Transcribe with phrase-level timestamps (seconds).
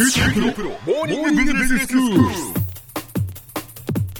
[0.00, 0.06] 今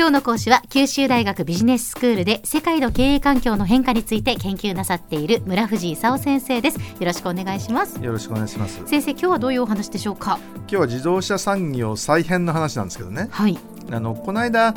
[0.07, 8.83] 日の講師は九州大学ビジネススクールで世界の経営環境の変化について研究なさっている村藤勲先生ですよろしくお願いしますよろしくお願いします。
[8.87, 10.41] 先生今日はどういうお話でしょうか？
[10.57, 13.29] 今日は自動車産業再編の話なんですけどね。
[13.31, 13.57] はい
[13.93, 14.75] あのこの間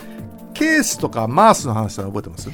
[0.54, 2.52] ケースとかマースの話したの覚えてます？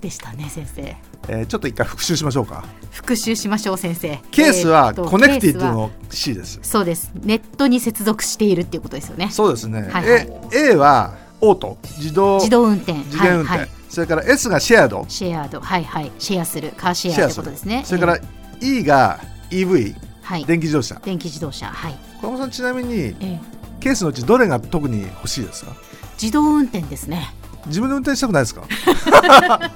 [0.00, 0.96] でしたね先生
[1.28, 2.64] えーちょっと一回復習しましょうか。
[2.90, 4.18] 復習しましょう先生。
[4.30, 6.58] ケースは connected の C です。
[6.62, 7.10] そうです。
[7.22, 9.28] ネットに接続しているっていうことですよね。
[9.30, 9.82] そうですね。
[9.82, 10.04] はいはい。
[10.52, 11.78] え A は auto。
[11.98, 12.92] 自動自動運転。
[12.94, 15.60] 自動運転、はいはい、それから S が shared。shared。
[15.60, 16.12] はいはい。
[16.18, 16.72] シェアする。
[16.76, 17.42] カーシェアってシェアする。
[17.42, 18.20] ことですねそれからえ
[18.60, 19.20] E が
[19.50, 20.44] EV ーはい。
[20.44, 21.00] 電気自動車。
[21.04, 21.66] 電気自動車。
[21.66, 23.38] はい、小山さんちなみにえー
[23.80, 25.72] ケースのうちどれが特に欲しいですか？
[26.20, 27.32] 自動運転ですね
[27.66, 28.62] 自分で運転したくないですか？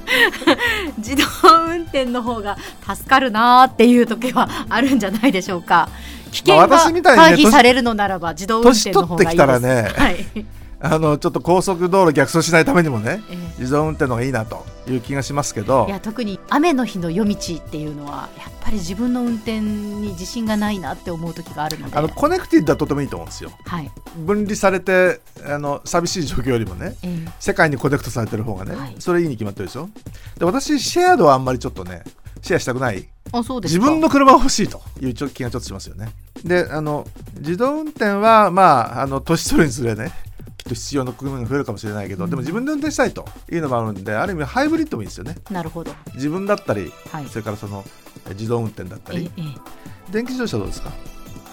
[0.98, 1.24] 自動
[1.68, 2.56] 運転の方が
[2.94, 5.88] 助かるなーっていう時はあるんじゃないでしょうか。
[6.32, 6.78] 危険まあが
[7.16, 9.46] 回避されるのならば自動運転の方がいいです。
[9.46, 10.46] 年取ってきたらねはい。
[10.82, 15.86] あのちょっと高速道路逆走しないためにもねえー自動運転の方がいいなという気がしますけど。
[15.88, 21.96] いや特に雨の日の夜道っていうのはやっぱり自分の運転に自信がないなって思う時があるので。
[21.96, 23.50] あのコネクティッドはとてもいいと思うんですよ。
[23.66, 28.96] はい、分離されてあの寂しい状況よりもねえー世界にコネクトされてる方がね、はい。
[28.98, 29.88] それいいに決まってるでしょ？
[30.38, 32.02] で私シェアドはあんまりちょっとね
[32.42, 33.08] シェアしたくない。
[33.32, 33.80] あそうですか。
[33.80, 36.10] 自分の車が欲しいという気がちょっとしますよね。
[36.44, 37.06] であの
[37.38, 40.12] 自動運転はまああの年取るにつれね
[40.60, 45.36] きっと必要な車が増えるかもしれないけど、でも自分で運転したいというのもあるんである意味ハイブリッドもいいですよね。
[45.50, 45.92] なるほど。
[46.14, 47.26] 自分だったりはい。
[47.26, 47.82] それからその
[48.26, 49.30] え自動運転だったり。
[50.10, 50.92] 電気自動車どうですか？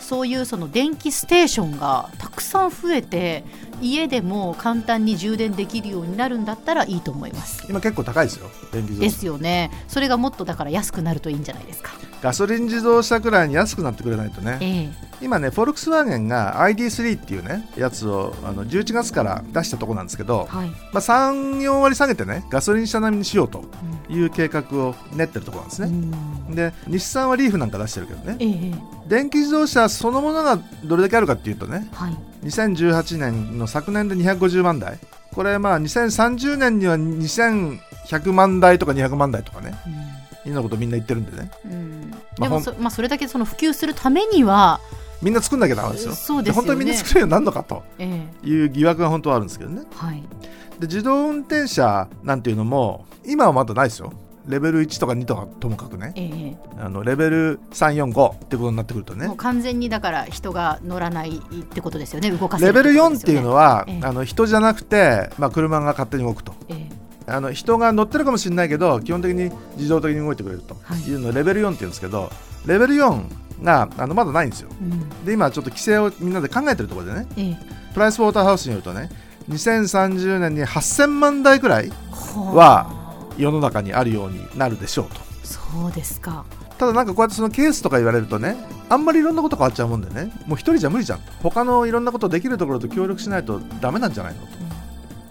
[0.02, 3.44] そういうその電気ステーションがたくさん増えて
[3.82, 7.66] 家でも簡単に充電できるようになるんだったらいいと思います。
[7.70, 9.72] 今結構高いですよ電気ですよね。
[9.88, 14.58] それがもっとだから安くなるといいんじゃないですかガソリン自動車くらいに安くなってくれないとね。
[14.62, 14.66] え
[15.04, 15.08] え。
[15.20, 23.64] 今ねフォルクスワーゲンが ID3 っていうねやつをあの11月から出したところなんですけど、はい、まあ、34割下げてねガソリン車並みにしようと
[24.10, 24.16] うん。
[24.16, 26.56] いう計画を練ってるところなんですね、うん。
[26.56, 28.38] で日産はリーフなんか出してるけどね。
[28.40, 32.18] ええ電気自動車そのものがどれだけあるかっていうとねはい。
[32.44, 35.00] 2018年の昨年で250万台。
[35.34, 39.70] これまあ2030年には2100万台とか200万台とかね。
[39.70, 41.52] いろんなことみんな言ってるんでね。
[41.66, 42.12] うん。
[42.40, 44.80] でもそ,、まあ、それだけその普及するためには、
[45.22, 46.14] みんな作んなきゃダメですよ。
[46.14, 46.68] そうですよね。
[46.68, 48.48] 本当にみんな作れるようになるのかとええ。
[48.48, 49.84] いう疑惑が本当はあるんですけどね。
[49.96, 50.24] はい。
[50.80, 54.14] で自動運転車なんていうのも今はまだないですよ。
[54.48, 56.14] レベル1とか2とかともかくね。
[56.16, 56.58] ええ。
[56.80, 59.28] あのレベル345ってことになってくるとね。
[59.28, 62.32] もう完全にだから人が乗らないってことですよね。
[62.32, 64.06] 動かせるレベル4っていうのは、ええ。
[64.06, 66.54] あの人じゃなくて、まあ、車が勝手に動くと。
[66.70, 66.87] え
[67.28, 70.78] あの人が乗ってるかもしれないけど基本的に自動的に動いてくれると。
[70.84, 71.02] はい。
[71.02, 72.32] いうのをレベル4っていうんですけど
[72.66, 74.70] レベル4があのまだないんですよ。
[74.82, 75.26] えうん。
[75.26, 77.28] で今ちょっと規制をみんなで考えてるところでね。
[77.38, 77.58] ええ。
[77.94, 79.10] プライスウォーターハウスによるとね
[79.50, 81.92] 2030年に8000万台くらい
[82.36, 85.22] は世の中にあるようになるでしょうと。
[85.44, 86.46] そうですか。
[86.78, 88.56] ただなんかこうやってそのケースとか言われるとね
[88.88, 90.32] あんまりいろんなこと変わっちゃうもんでね。
[90.46, 91.20] もう一人じゃ無理じゃん。
[91.20, 94.48] と他のいろんなことできるところと協力しないとダメなんじゃないのと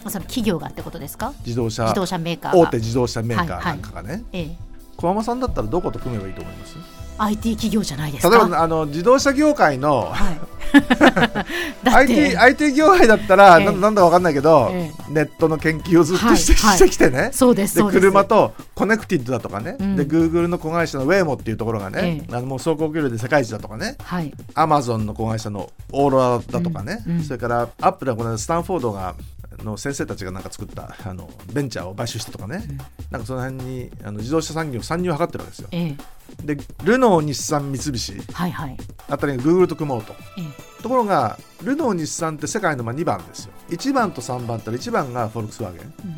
[0.06, 1.32] うんその企業がってことですか？
[1.44, 1.84] 自動車。
[1.84, 2.58] 自動車メーカーが。
[2.58, 4.56] 大手自動車メーカーなんかがね、ええ。
[4.96, 6.76] 小浜さんだったらどこと組めばいいと思います
[7.18, 8.38] ？IT 企業じゃないですか。
[8.38, 10.40] 例えばあの自動車業界のはい。
[11.84, 13.64] IT, IT 業界だったら、ええ。
[13.66, 16.70] ななんだかわかんないけど、えネットの研究をずっとして,、はい。
[16.70, 17.30] はいしてきてね。
[17.32, 18.00] そうですでそうです。
[18.00, 19.96] 車と connected だとかね、うん。
[19.96, 22.34] で Google の子会社の Waymo っていうところがね、ええ。
[22.36, 23.96] あのもう走行距離で世界一だとかね。
[24.02, 24.32] はい。
[24.54, 27.22] アマゾンの子会社のオーロラだとかね、うんうん。
[27.22, 29.14] それからアップルはこの間スタンフォードが
[29.62, 32.76] の先生たちがなんか作ったあのベンチャーを買収したとかね、うん。
[33.10, 35.68] なんかその辺にあの自動車産業参入を図ってるわけですよ。
[35.72, 35.96] ええ。
[36.42, 38.76] でルノー日産三菱はいはい。
[39.08, 40.82] あたりが Google と組もうとええ。
[40.82, 43.52] ところがルノー日産って世界のまあ2番ですよ。
[43.70, 45.94] 1番と3番って1番がフォルクスワーゲン。
[46.04, 46.16] うん。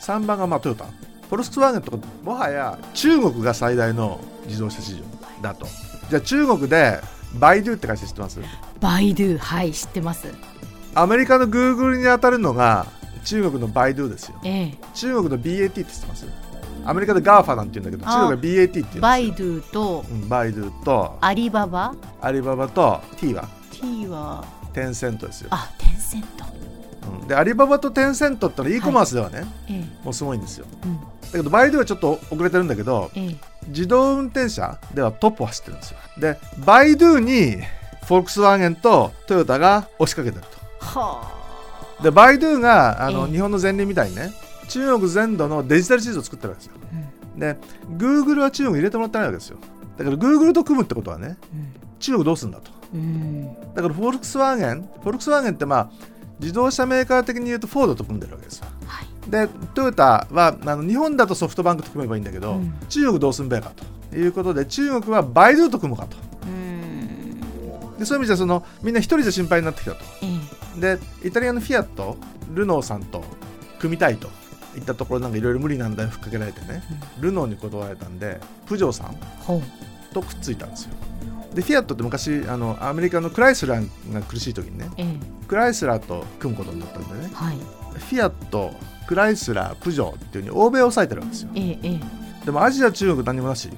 [0.00, 0.84] 3番がまあトヨタ。
[0.84, 5.02] フォルクスワーゲンとかもはや中国が最大の自動車市場
[5.42, 5.66] だと。
[6.08, 7.00] じゃあ中国で
[7.34, 8.40] バイドゥって会社知ってます？
[8.80, 10.26] バイドゥはい知ってます
[10.94, 12.86] アメリカの Google に当たるのが
[13.24, 14.40] 中国のバイドゥですよ。
[14.44, 14.78] ええ。
[14.94, 16.26] 中国の BAT って知ってます？
[16.84, 19.02] アメリカで GAFA なんて言うんだけどあ中国が BAT って言うんですよ。
[19.02, 21.94] バイドゥとうんバイドゥとアリババ？
[22.20, 24.44] アリババと T は？T は？
[24.72, 26.44] テンセントですよ、あテンセント。
[27.20, 27.28] うん。
[27.28, 30.66] でアリババとテンセントってのは e コマースではね、えもうすごいんですよ。
[30.84, 31.00] えうん。
[31.00, 35.98] だけどバイドゥはちょっと遅れてるんだけどええ自動運転車ではトップを走ってるんですよ。
[36.18, 37.62] でバイドゥに
[38.04, 40.59] フォルクスワーゲンとトヨタが押しかけてるはと
[42.02, 43.32] でバイドゥがあの、ええ。
[43.32, 44.32] 日本のゼンリンみたいにね
[44.68, 46.80] 中国全土のデジタル地図を作ってるわけですよ。
[46.82, 47.40] あ、うん。
[47.40, 47.56] で
[47.98, 49.58] Google は中国入れてもらってないわけですよ。
[49.98, 51.72] だから Google と組むってことはねうん。
[51.98, 52.70] 中国どうするんだと。
[52.94, 53.54] うん。
[53.74, 55.90] だからフォルクスワーゲンフォルクスワーゲンってまあ
[56.40, 58.66] 自動車メーカー的に言うとフォードと組んでるわけですよ。
[58.86, 59.30] はい。
[59.30, 62.72] でトヨタはあの日本だとソフトバンクと組めばいいんだけど、うん。
[62.88, 63.72] 中国どうすんべえか
[64.10, 66.16] ということで中国はバイドゥと組むかと。
[66.16, 66.29] うん
[68.00, 69.98] でそういう意味じゃそのみんな一人じゃ心配になってきたと。
[70.22, 70.26] え
[70.78, 70.96] え。
[70.96, 72.16] でイタリアのフィアット
[72.50, 73.22] ルノーさんと
[73.78, 74.28] 組みたいと
[74.74, 76.82] いったところなんかいろいろ無理難題をふっかけられてね、
[77.20, 79.16] ルノーに断られたんでプジョーさん
[80.14, 80.94] とくっついたんですよ。
[81.54, 85.16] でフィアットって昔あのアメリカのクライスラーが苦しい時にねええ。
[85.46, 87.30] クライスラーと組むことになったんでね。
[87.34, 87.56] はい。
[87.56, 88.72] フィアット
[89.06, 91.50] クライスラープジョーっていうふうに欧米を抑えてるわけですよ。
[91.54, 92.00] えええ
[92.42, 92.44] え。
[92.46, 93.68] でもアジア中国何もなし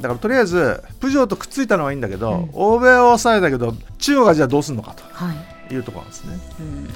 [0.00, 2.50] だからとりあえずプジョーとくっついたのはいいんだけど、うん。
[2.52, 5.68] 欧米を抑えたけど中国はじゃあどうすんのかはい。
[5.68, 6.38] というところなんですね。
[6.60, 6.88] うん。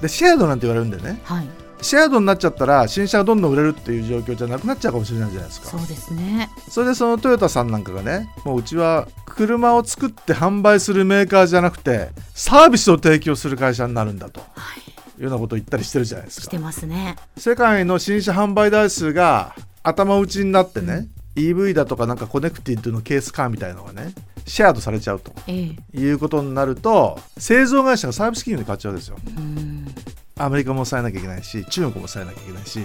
[0.00, 1.20] でシェアドなんて言われるんでね。
[1.24, 1.48] はい。
[1.82, 5.68] シェアドになっちゃったら新車がどんどん売れるっていう状況じゃなくなっちゃうかもしれないじゃないですか。
[5.68, 6.48] そうですね。
[6.70, 14.40] それでそのトヨタさんなんかがねもううちは車を作って販売するメーカーじゃなくてサービスを提供する会社になるんだと。
[14.40, 14.46] は
[14.78, 14.86] い。
[15.18, 16.44] いうようなことを言ったりしてるじゃないですか。
[16.44, 17.16] してますね。
[17.36, 24.12] 世界の新車販売台数が頭打ちになってね、EV だとかなんかコネクティッドのケースカーみたいのがね
[24.46, 25.32] シェアドされちゃうと。
[25.46, 25.98] ええ。
[25.98, 29.16] いうことになると製造会社がサービス企業に変わっちゃうんですよ。
[29.36, 29.86] うん。
[30.38, 32.80] アメリカも抑えなきゃいけないし中国も抑えなきゃいけないし。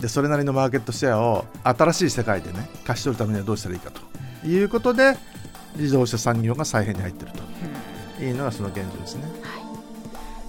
[0.00, 4.00] でそれなりのマーケットシェアを新しい世界でね勝ち取るためにはどうしたらいいかと。
[4.46, 5.16] いうことで
[5.76, 7.42] 自動車産業が再編に入ってると。
[8.22, 9.24] いうのがその現状ですね。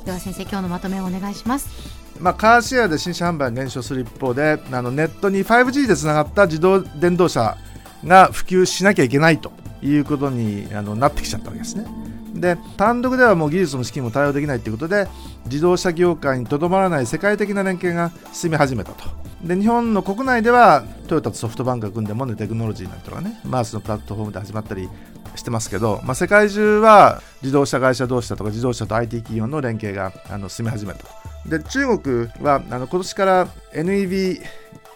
[0.06, 7.58] では先生今日のまとめをお願いしますまあ、カーシェアで新車販売が減少する一方であのネットに 5G でつながった自動電動車
[8.06, 9.52] が普及しなきゃいけないと
[9.82, 11.86] いうことにあのなってきちゃったわけですね。
[12.34, 15.08] で単独ではもう技術も資金も対応できないということで
[15.46, 19.06] 自動車業界にとどまらない世界的な連携が進み始めたと
[19.42, 24.90] で日本の国内ではトヨタとソフトバンクが組んでモネテクノロジーなんてのがねマースのプラットフォームで始まったり
[25.36, 34.46] してますけど、まあ、世界中は自動車会社同士だとか自動車と IT 企業の連携があの進み始めたとで中国はあの今年から NEV 規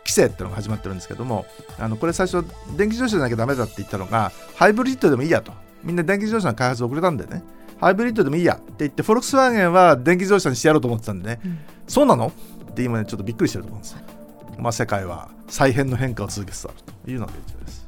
[0.07, 1.45] 制っていうのが始まってるんですけども
[1.77, 2.43] あのこれ最初
[2.75, 5.53] 電気自動車じゃなきゃダメだって言ったのがハイブリッドでもいいやと。
[5.83, 7.43] みんな電気自動車の開発遅れたんでね。
[7.79, 11.59] ハイブリッドでもいいやって言ってフォルクスワーゲンは電気自動車にしてやろうと思ってたんでね、うん。
[11.87, 12.33] そうなの？
[12.71, 13.99] って今ねちょっとびっくりしてると思うんですよ、
[14.57, 16.75] まあ、世界は再編の変化を続けつつある
[17.05, 17.87] というのが現状です